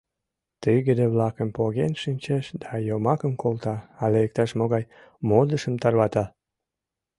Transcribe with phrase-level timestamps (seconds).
[0.61, 4.83] Тыгыде-влакым поген шинчеш да йомакым колта але иктаж-могай
[5.27, 6.25] модышым тарвата.